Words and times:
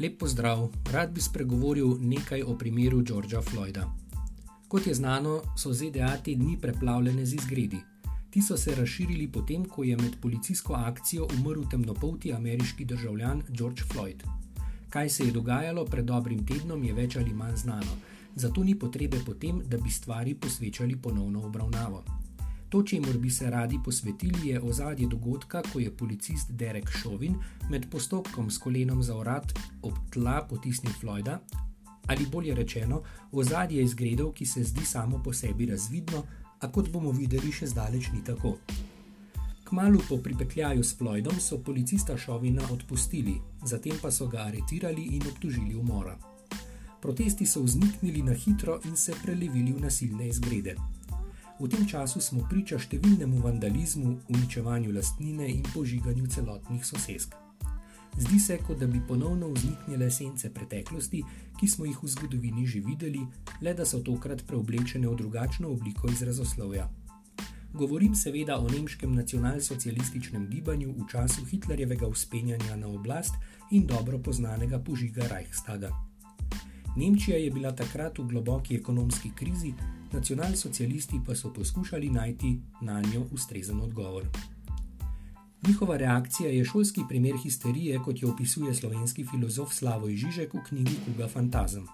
Lep 0.00 0.18
pozdrav, 0.18 0.68
rad 0.92 1.10
bi 1.10 1.20
spregovoril 1.20 1.96
nekaj 2.00 2.42
o 2.42 2.52
primeru 2.58 3.00
Georgea 3.02 3.40
Floyda. 3.42 3.82
Kot 4.68 4.86
je 4.86 4.94
znano, 4.94 5.40
so 5.56 5.72
ZDA 5.72 6.12
te 6.24 6.34
dni 6.34 6.54
preplavljene 6.60 7.26
z 7.26 7.34
izgredi. 7.34 7.80
Ti 8.30 8.42
so 8.42 8.56
se 8.56 8.74
razširili 8.74 9.26
potem, 9.32 9.64
ko 9.64 9.84
je 9.84 9.96
med 9.96 10.20
policijsko 10.22 10.74
akcijo 10.74 11.26
umrl 11.38 11.62
temnopolti 11.70 12.32
ameriški 12.32 12.84
državljan 12.84 13.42
George 13.48 13.82
Floyd. 13.82 14.22
Kaj 14.88 15.08
se 15.08 15.24
je 15.24 15.32
dogajalo 15.32 15.84
pred 15.84 16.04
dobrim 16.04 16.46
tednom, 16.46 16.84
je 16.84 16.92
več 16.92 17.16
ali 17.16 17.34
manj 17.34 17.56
znano, 17.56 17.98
zato 18.34 18.64
ni 18.64 18.78
potrebe 18.78 19.18
potem, 19.26 19.62
da 19.66 19.76
bi 19.76 19.90
stvari 19.90 20.34
posvečali 20.34 20.96
ponovno 20.96 21.42
obravnavo. 21.42 22.04
To, 22.68 22.82
čemu 22.82 23.12
bi 23.18 23.30
se 23.30 23.50
radi 23.50 23.78
posvetili, 23.84 24.48
je 24.48 24.60
ozadje 24.60 25.06
dogodka, 25.08 25.62
ko 25.72 25.80
je 25.80 25.96
policist 25.96 26.50
Derek 26.50 26.90
Chauvin 27.00 27.34
med 27.70 27.86
postopkom 27.90 28.50
s 28.50 28.58
kolenom 28.58 29.02
za 29.02 29.16
urad 29.16 29.52
ob 29.82 29.94
tla 30.12 30.46
potisnil 30.50 30.92
Floyda, 31.00 31.38
ali 32.06 32.26
bolje 32.26 32.54
rečeno, 32.54 33.02
ozadje 33.32 33.82
izgredov, 33.82 34.32
ki 34.32 34.46
se 34.46 34.64
zdi 34.64 34.84
samo 34.84 35.22
po 35.24 35.32
sebi 35.32 35.66
razvidno, 35.66 36.22
a 36.60 36.72
kot 36.72 36.90
bomo 36.90 37.12
videli, 37.12 37.52
še 37.52 37.66
zdaleč 37.66 38.10
ni 38.12 38.24
tako. 38.24 38.56
Kmalu 39.68 40.00
po 40.08 40.16
pripetljaju 40.16 40.84
s 40.84 40.96
Floydom 40.96 41.40
so 41.40 41.58
policista 41.58 42.16
Chauvina 42.16 42.62
odpustili, 42.72 43.34
zatem 43.64 43.96
pa 44.02 44.10
so 44.10 44.26
ga 44.26 44.46
aretirali 44.48 45.02
in 45.16 45.22
obtožili 45.28 45.74
umora. 45.76 46.16
Protesti 47.00 47.46
so 47.46 47.62
vzniknili 47.62 48.22
na 48.22 48.32
hitro 48.32 48.80
in 48.84 48.96
se 48.96 49.12
prelevili 49.22 49.72
v 49.72 49.80
nasilne 49.80 50.28
izgrede. 50.28 50.74
V 51.58 51.66
tem 51.66 51.82
času 51.90 52.20
smo 52.22 52.44
priča 52.46 52.78
številnemu 52.78 53.40
vandalizmu, 53.42 54.12
uničevanju 54.30 54.92
lastnine 54.94 55.48
in 55.50 55.64
požiganju 55.74 56.30
celotnih 56.30 56.84
sosedsk. 56.86 57.34
Zdi 58.18 58.38
se, 58.38 58.58
kot 58.62 58.78
da 58.78 58.86
bi 58.86 59.00
ponovno 59.08 59.50
vzniknile 59.50 60.06
sence 60.10 60.50
preteklosti, 60.54 61.24
ki 61.58 61.66
smo 61.68 61.86
jih 61.86 61.98
v 62.02 62.10
zgodovini 62.14 62.66
že 62.66 62.80
videli, 62.86 63.26
le 63.60 63.74
da 63.74 63.86
so 63.86 63.98
tokrat 64.06 64.46
preoblečene 64.46 65.10
v 65.10 65.18
drugačno 65.18 65.70
obliko 65.74 66.10
izrazoslovja. 66.10 66.86
Govorim 67.74 68.14
seveda 68.14 68.58
o 68.58 68.68
nemškem 68.70 69.14
nacionalsocialističnem 69.14 70.46
gibanju 70.50 70.94
v 70.94 71.08
času 71.10 71.44
Hitlerjevega 71.44 72.06
uspenjanja 72.06 72.76
na 72.76 72.86
oblast 72.88 73.34
in 73.70 73.86
dobro 73.86 74.18
poznanega 74.18 74.78
požiga 74.78 75.26
Reichstaga. 75.26 76.07
Nemčija 76.96 77.36
je 77.36 77.50
bila 77.50 77.72
takrat 77.72 78.18
v 78.18 78.26
globoki 78.26 78.76
ekonomski 78.76 79.30
krizi, 79.34 79.74
nacionalsocialisti 80.12 81.20
pa 81.26 81.34
so 81.34 81.52
poskušali 81.52 82.10
najti 82.10 82.58
na 82.80 83.02
njo 83.02 83.26
ustrezen 83.32 83.80
odgovor. 83.80 84.26
Njihova 85.66 85.96
reakcija 85.96 86.50
je 86.50 86.64
šolski 86.64 87.02
primer 87.08 87.36
histerije, 87.42 87.98
kot 87.98 88.22
jo 88.22 88.30
opisuje 88.30 88.74
slovenski 88.74 89.24
filozof 89.24 89.72
Slavoj 89.74 90.16
Žižek 90.16 90.54
v 90.54 90.62
knjigi 90.68 90.96
Kuga 91.04 91.28
Fantazem. 91.28 91.86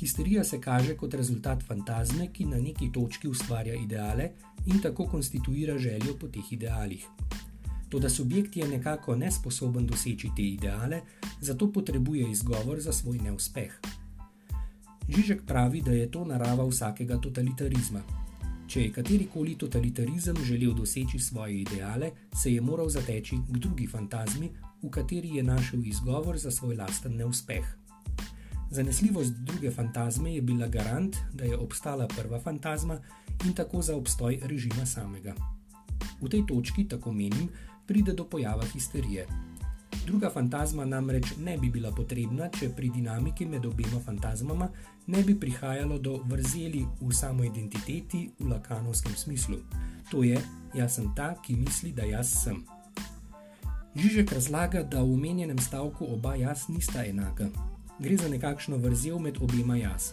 Histerija 0.00 0.44
se 0.44 0.60
kaže 0.60 0.96
kot 0.96 1.14
rezultat 1.14 1.62
fantazme, 1.62 2.32
ki 2.32 2.44
na 2.44 2.56
neki 2.56 2.92
točki 2.92 3.28
ustvarja 3.28 3.74
ideale 3.74 4.30
in 4.66 4.80
tako 4.80 5.06
konstituira 5.06 5.78
željo 5.78 6.16
po 6.20 6.28
teh 6.28 6.52
idealih. 6.52 7.06
Toda 7.88 8.10
subjekt 8.10 8.56
je 8.56 8.68
nekako 8.68 9.16
nesposoben 9.16 9.86
doseči 9.86 10.30
te 10.36 10.42
ideale, 10.42 11.00
zato 11.40 11.72
potrebuje 11.72 12.30
izgovor 12.30 12.80
za 12.80 12.92
svoj 12.92 13.18
neuspeh. 13.18 13.80
Žižek 15.10 15.42
pravi, 15.46 15.82
da 15.82 15.90
je 15.90 16.06
to 16.10 16.22
narava 16.24 16.62
vsakega 16.68 17.16
totalitarizma. 17.18 18.00
Če 18.70 18.84
je 18.84 18.92
katerikoli 18.94 19.56
totalitarizem 19.58 20.36
želel 20.46 20.70
doseči 20.78 21.18
svoje 21.18 21.56
ideale, 21.64 22.12
se 22.30 22.52
je 22.54 22.60
moral 22.60 22.88
zateči 22.88 23.40
k 23.48 23.58
drugi 23.58 23.88
fantazmi, 23.90 24.52
v 24.82 24.90
kateri 24.90 25.34
je 25.36 25.42
našel 25.42 25.82
izgovor 25.84 26.38
za 26.38 26.50
svoj 26.50 26.76
lasten 26.76 27.16
neuspeh. 27.16 27.66
Zanesljivost 28.70 29.34
druge 29.34 29.70
fantazme 29.70 30.34
je 30.34 30.42
bila 30.42 30.68
garant, 30.68 31.16
da 31.34 31.44
je 31.44 31.58
obstala 31.58 32.06
prva 32.06 32.38
fantazma 32.40 33.00
in 33.44 33.52
tako 33.52 33.82
za 33.82 33.96
obstoj 33.96 34.38
režima 34.46 34.86
samega. 34.86 35.34
V 36.22 36.28
tej 36.30 36.46
točki, 36.46 36.86
tako 36.88 37.12
menim, 37.12 37.48
pride 37.86 38.12
do 38.12 38.24
pojava 38.24 38.62
histerije. 38.62 39.26
Druga 40.10 40.30
fantazma 40.30 40.84
namreč 40.84 41.36
ne 41.38 41.52
bi 41.58 41.68
bila 41.70 41.92
potrebna, 41.94 42.48
če 42.50 42.72
pri 42.74 42.88
dinamiki 42.90 43.46
med 43.46 43.66
obema 43.66 44.00
fantazmama 44.02 44.66
ne 45.06 45.22
bi 45.22 45.36
prihajalo 45.38 45.98
do 46.02 46.16
vrzeli 46.26 46.80
v 46.98 47.10
samo 47.14 47.44
identiteti 47.46 48.24
v 48.40 48.48
lakanovskem 48.50 49.14
smislu. 49.14 49.60
To 50.10 50.24
je, 50.26 50.40
jaz 50.74 50.98
sem 50.98 51.06
ta, 51.14 51.36
ki 51.38 51.54
misli, 51.62 51.92
da 51.94 52.08
jaz 52.10 52.34
sem. 52.42 52.58
Žižek 53.94 54.34
razlaga, 54.34 54.82
da 54.82 54.98
v 54.98 55.14
omenjenem 55.14 55.62
stavku 55.62 56.10
oba 56.10 56.34
jaz 56.34 56.66
nista 56.66 57.06
enaka. 57.06 57.46
Gre 58.02 58.18
za 58.18 58.26
nekakšno 58.34 58.82
vrzel 58.82 59.22
med 59.22 59.38
obema 59.38 59.78
jaz. 59.78 60.10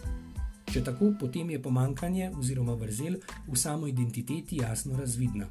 Če 0.70 0.86
tako, 0.86 1.10
potem 1.18 1.50
je 1.50 1.62
pomankanje 1.62 2.30
oziroma 2.38 2.78
vrzel 2.78 3.18
v 3.48 3.58
samo 3.58 3.90
identiteti 3.90 4.62
jasno 4.62 4.94
razvidna. 4.94 5.50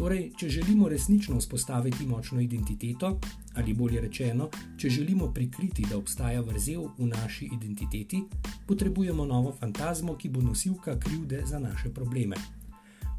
Torej, 0.00 0.30
če 0.32 0.48
želimo 0.48 0.88
resnično 0.88 1.36
vzpostaviti 1.36 2.06
močno 2.06 2.40
identiteto, 2.40 3.18
ali 3.54 3.74
bolje 3.74 4.00
rečeno, 4.00 4.46
če 4.78 4.88
želimo 4.90 5.26
prikriti, 5.34 5.84
da 5.90 5.98
obstaja 5.98 6.40
vrzel 6.40 6.86
v 6.98 7.08
naši 7.10 7.50
identiteti, 7.52 8.22
potrebujemo 8.66 9.26
novo 9.28 9.52
fantazmo, 9.52 10.14
ki 10.16 10.28
bo 10.28 10.40
nosilka 10.40 10.96
krivde 10.98 11.42
za 11.44 11.58
naše 11.58 11.92
probleme. 11.92 12.36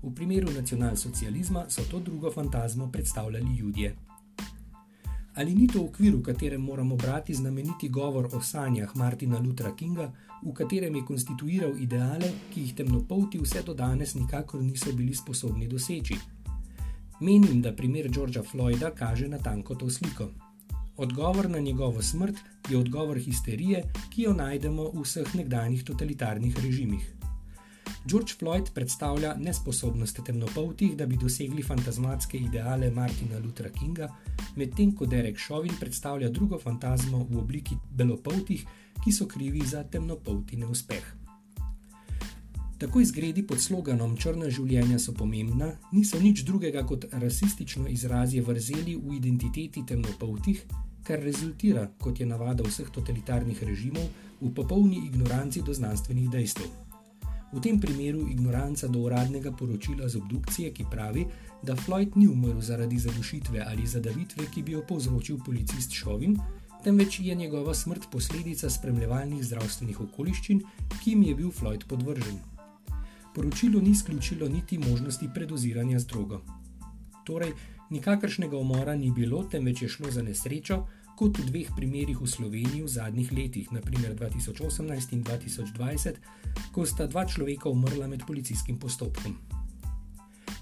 V 0.02 0.09
primeru 0.16 0.50
nacionalsocializma 0.56 1.68
so 1.69 1.86
to 1.92 2.00
drugo 2.00 2.31
fantazmo 2.31 2.90
predstavljali 2.92 3.56
ljudje. 3.59 3.96
Ali 5.36 5.56
ni 5.56 5.68
to 5.68 5.86
okvir, 5.86 6.16
v 6.16 6.24
katerem 6.24 6.62
moramo 6.62 6.96
brati 6.96 7.34
znameniti 7.34 7.90
govor 7.90 8.30
o 8.34 8.42
sanjah 8.42 8.96
Martina 8.96 9.40
Luthera 9.40 9.75
Kinga, 9.75 10.12
v 10.42 10.53
katerem 10.53 10.96
je 10.96 11.06
konstituiral 11.06 11.78
ideale, 11.78 12.34
ki 12.53 12.62
jih 12.62 12.75
temnopolti 12.75 13.38
vse 13.38 13.62
do 13.66 13.74
danes 13.74 14.16
nikakor 14.16 14.63
niso 14.63 14.98
bili 14.98 15.16
sposobni 15.16 15.68
doseči? 15.68 16.41
Menim, 17.22 17.62
da 17.62 17.72
primer 17.72 18.09
Georgea 18.09 18.44
Floyda 18.44 18.90
kaže 18.98 19.28
na 19.28 19.38
tanko 19.38 19.76
to 19.76 19.90
sliko. 19.90 20.30
Odgovor 20.98 21.50
na 21.50 21.59
njegovo 21.59 22.02
smrt 22.02 22.36
je 22.70 22.78
odgovor 22.78 23.20
histerije, 23.20 23.84
ki 24.09 24.22
jo 24.22 24.34
najdemo 24.34 24.90
v 24.94 25.04
vseh 25.04 25.36
nekdanjih 25.36 25.84
totalitarnih 25.84 26.58
režimih. 26.66 27.14
George 28.06 28.34
Floyd 28.40 28.74
predstavlja 28.74 29.36
nesposobnost 29.38 30.20
temnopoltih, 30.26 30.98
da 30.98 31.06
bi 31.06 31.18
dosegli 31.18 31.64
fantazmatske 31.64 32.38
ideale 32.38 32.90
Martina 32.92 33.40
Luthera 33.40 33.70
Kinga, 33.70 34.10
medtem 34.56 34.96
ko 34.96 35.06
Derek 35.06 35.38
Chauvin 35.38 35.78
predstavlja 35.80 36.30
drugo 36.30 36.60
fantazmo 36.60 37.28
v 37.30 37.38
obliki 37.38 37.78
belopoltih, 37.92 38.66
ki 39.04 39.12
so 39.12 39.28
krivi 39.28 39.62
za 39.66 39.84
temnopolti 39.84 40.58
neuspeh. 40.58 41.21
Tako 42.81 43.00
izgredi 43.00 43.44
pod 43.46 43.59
sloganom 43.62 44.16
Črna 44.18 44.47
življenja 44.50 44.96
so 45.00 45.14
pomembna, 45.14 45.68
niso 45.94 46.18
nič 46.18 46.42
drugega 46.47 46.81
kot 46.90 47.03
rasistično 47.14 47.86
izrazje 47.94 48.42
vrzeli 48.42 48.96
v 48.97 49.19
identiteti 49.19 49.84
temnopoltih, 49.86 50.64
kar 51.06 51.22
rezultira, 51.22 51.84
kot 52.02 52.18
je 52.18 52.25
navada 52.25 52.66
vseh 52.66 52.90
totalitarnih 52.90 53.62
režimov, 53.69 54.08
v 54.42 54.50
popolni 54.58 55.03
ignoranci 55.12 55.62
do 55.62 55.75
znanstvenih 55.78 56.31
dejstev. 56.34 56.72
V 57.53 57.62
tem 57.62 57.78
primeru 57.78 58.25
ignoranca 58.34 58.90
do 58.90 59.06
uradnega 59.06 59.53
poročila 59.53 60.09
z 60.09 60.18
obdukcije, 60.18 60.74
ki 60.74 60.90
pravi, 60.90 61.28
da 61.62 61.78
Floyd 61.78 62.18
ni 62.18 62.25
umrl 62.25 62.66
zaradi 62.66 62.98
zadušitve 62.98 63.62
ali 63.62 63.86
zadavitve, 63.86 64.48
ki 64.50 64.63
bi 64.66 64.74
jo 64.74 64.81
povzročil 64.90 65.38
policist 65.46 65.94
Šovin, 65.94 66.40
temveč 66.81 67.19
je 67.22 67.36
njegova 67.36 67.78
smrt 67.78 68.09
posledica 68.09 68.69
spremljevalnih 68.74 69.46
zdravstvenih 69.46 70.02
okoliščin, 70.08 70.63
ki 70.98 71.13
jim 71.13 71.30
je 71.30 71.36
bil 71.44 71.53
Floyd 71.53 71.86
podvržen. 71.86 72.42
Poročilo 73.36 73.81
ni 73.81 73.90
izključilo 73.90 74.50
niti 74.50 74.78
možnosti 74.78 75.30
predoziranja 75.34 76.00
z 76.00 76.07
drogo. 76.07 76.42
Torej, 77.25 77.51
nikakršnega 77.89 78.57
umora 78.57 78.95
ni 78.95 79.12
bilo, 79.12 79.44
temveč 79.44 79.81
je 79.81 79.89
šlo 79.89 80.12
za 80.12 80.22
nesrečo, 80.22 80.88
kot 81.16 81.38
v 81.38 81.45
dveh 81.45 81.69
primerih 81.75 82.22
v 82.22 82.28
Sloveniji 82.28 82.81
v 82.81 82.88
zadnjih 82.88 83.31
letih, 83.31 83.72
naprimer 83.72 84.16
2018 84.18 85.13
in 85.13 85.24
2020, 85.24 86.16
ko 86.74 86.86
sta 86.86 87.07
dva 87.07 87.25
človeka 87.25 87.69
umrla 87.69 88.07
med 88.07 88.25
policijskim 88.28 88.80
postopkom. 88.80 89.38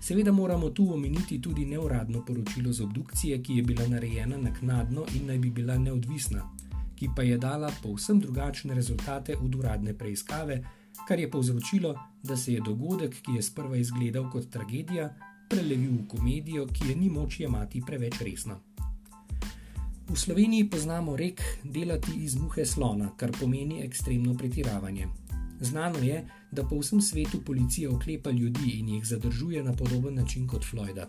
Seveda 0.01 0.31
moramo 0.31 0.69
tu 0.69 0.94
omeniti 0.94 1.42
tudi 1.42 1.66
neuradno 1.66 2.25
poročilo 2.25 2.74
z 2.74 2.81
obdukcije, 2.81 3.42
ki 3.44 3.56
je 3.56 3.63
bila 3.63 3.88
narejena 3.88 4.38
naknadno 4.38 5.06
in 5.16 5.27
naj 5.27 5.38
bi 5.38 5.50
bila 5.50 5.77
neodvisna, 5.77 6.44
ki 6.95 7.10
pa 7.16 7.24
je 7.24 7.38
dala 7.38 7.71
povsem 7.83 8.19
drugačne 8.19 8.75
rezultate 8.75 9.38
od 9.38 9.56
uradne 9.56 9.94
preiskave 9.94 10.63
kar 11.07 11.19
je 11.19 11.31
povzročilo, 11.31 11.96
da 12.24 12.38
se 12.38 12.54
je 12.54 12.62
dogodek, 12.62 13.22
ki 13.22 13.31
je 13.36 13.42
sprva 13.42 13.78
izgledal 13.78 14.30
kot 14.31 14.50
tragedija, 14.50 15.10
prelevil 15.50 15.92
v 15.92 16.07
komedijo, 16.07 16.68
ki 16.68 16.90
je 16.90 16.96
ni 16.96 17.10
moč 17.10 17.40
jemati 17.40 17.81
preveč 17.86 18.22
resno. 18.22 18.60
V 20.10 20.18
Sloveniji 20.18 20.69
poznamo 20.69 21.16
rek 21.16 21.42
delati 21.63 22.12
iz 22.24 22.36
muhe 22.36 22.66
slona, 22.66 23.12
kar 23.18 23.31
pomeni 23.40 23.84
ekstremno 23.86 24.34
pretiravanje. 24.38 25.07
Znano 25.62 26.00
je, 26.00 26.24
da 26.51 26.63
po 26.63 26.80
vsem 26.80 27.02
svetu 27.02 27.42
policija 27.45 27.92
oklepa 27.92 28.31
ljudi 28.31 28.72
in 28.80 28.90
jih 28.90 29.06
zadržuje 29.06 29.63
na 29.63 29.74
podoben 29.74 30.16
način 30.16 30.48
kot 30.48 30.66
Floyda. 30.66 31.06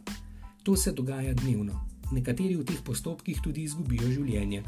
To 0.62 0.76
se 0.76 0.92
dogaja 0.92 1.34
dnevno. 1.34 1.80
Nekateri 2.12 2.56
v 2.56 2.64
teh 2.64 2.82
postopkih 2.84 3.40
tudi 3.42 3.62
izgubijo 3.62 4.10
življenje. 4.10 4.62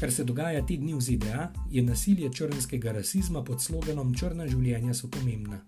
Kar 0.00 0.12
se 0.12 0.24
dogaja 0.24 0.66
te 0.66 0.76
dni 0.76 0.94
v 0.94 1.00
ZDA, 1.00 1.52
je 1.70 1.82
nasilje 1.82 2.30
črnskega 2.32 2.92
rasizma 2.92 3.44
pod 3.44 3.62
sloganom 3.62 4.14
Črna 4.14 4.46
življenja 4.46 4.94
so 4.94 5.10
pomembna. 5.10 5.60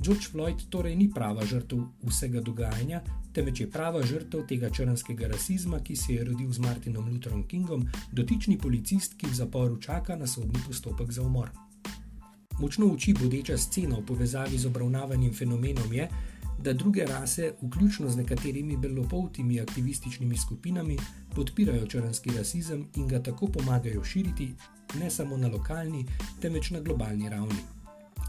George 0.00 0.30
Floyd 0.32 0.62
torej 0.72 0.96
ni 0.96 1.10
prava 1.12 1.44
žrtev 1.44 1.82
vsega 2.08 2.40
dogajanja, 2.40 3.02
temveč 3.36 3.60
je 3.60 3.70
prava 3.70 4.00
žrtev 4.02 4.46
tega 4.48 4.70
črnskega 4.70 5.28
rasizma, 5.28 5.82
ki 5.84 5.96
se 5.96 6.14
je 6.14 6.24
rodil 6.24 6.52
z 6.52 6.64
Martinom 6.64 7.08
Lutherom 7.08 7.44
Kingom, 7.46 7.84
dotični 8.12 8.56
policist, 8.58 9.18
ki 9.20 9.28
v 9.28 9.36
zaporu 9.36 9.76
čaka 9.76 10.16
na 10.16 10.26
sodni 10.26 10.62
postopek 10.66 11.12
za 11.12 11.22
umor. 11.22 11.52
Močno 12.60 12.88
oči 12.92 13.14
bodeča 13.16 13.58
scena 13.58 13.96
v 13.96 14.04
povezavi 14.08 14.58
z 14.58 14.68
obravnavanim 14.68 15.32
fenomenom 15.32 15.92
je, 15.92 16.08
da 16.62 16.72
druge 16.72 17.04
rase, 17.04 17.52
vključno 17.62 18.10
z 18.10 18.16
nekaterimi 18.16 18.76
belopoltimi 18.76 19.60
aktivističnimi 19.60 20.36
skupinami, 20.36 20.98
podpirajo 21.34 21.86
črnski 21.86 22.30
rasizem 22.36 22.86
in 22.96 23.08
ga 23.08 23.22
tako 23.22 23.46
pomagajo 23.46 24.04
širiti 24.04 24.54
ne 25.00 25.10
samo 25.10 25.36
na 25.36 25.48
lokalni, 25.48 26.06
temveč 26.40 26.70
na 26.70 26.80
globalni 26.80 27.28
ravni. 27.28 27.62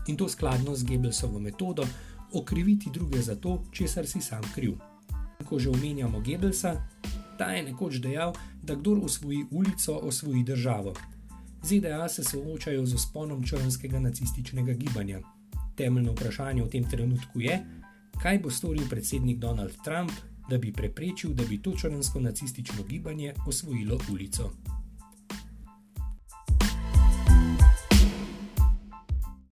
In 0.08 0.18
to 0.18 0.30
skladno 0.30 0.76
z 0.76 0.84
Gebelsovo 0.84 1.40
metodo 1.40 1.88
okriviti 2.34 2.90
druge 2.94 3.22
za 3.22 3.36
to, 3.36 3.64
česar 3.72 4.08
si 4.08 4.22
sam 4.22 4.42
kriv. 4.56 4.74
Ko 5.50 5.60
že 5.60 5.70
omenjamo 5.70 6.20
Gebelsa, 6.20 6.76
ta 7.38 7.52
je 7.52 7.64
nekoč 7.64 8.00
dejal, 8.00 8.34
da 8.64 8.76
kdor 8.76 9.00
osvoji 9.04 9.46
ulico, 9.52 9.94
osvoji 9.94 10.44
državo. 10.44 10.94
ZDA 11.64 12.10
se 12.10 12.24
soočajo 12.24 12.86
z 12.86 12.94
usponom 12.94 13.44
črnskega 13.44 14.00
nacističnega 14.00 14.74
gibanja. 14.74 15.20
Temeljno 15.76 16.12
vprašanje 16.12 16.64
v 16.64 16.70
tem 16.70 16.90
trenutku 16.90 17.42
je, 17.42 17.60
kaj 18.22 18.40
bo 18.40 18.50
storil 18.50 18.86
predsednik 18.90 19.38
Donald 19.38 19.74
Trump, 19.84 20.12
da 20.50 20.58
bi 20.58 20.74
preprečil, 20.74 21.34
da 21.34 21.44
bi 21.50 21.62
to 21.62 21.74
črnsko 21.78 22.20
nacistično 22.20 22.84
gibanje 22.84 23.34
osvojilo 23.48 23.98
ulico. 24.12 24.52